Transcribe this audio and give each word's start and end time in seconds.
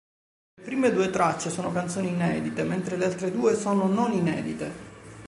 Le 0.55 0.63
prime 0.63 0.91
due 0.91 1.11
tracce 1.11 1.51
sono 1.51 1.71
canzoni 1.71 2.07
inedite, 2.07 2.63
mentre 2.63 2.97
le 2.97 3.05
altre 3.05 3.29
due 3.31 3.53
sono 3.55 3.85
non 3.85 4.11
inedite. 4.11 4.71